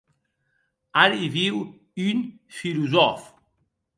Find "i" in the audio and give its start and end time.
1.25-1.29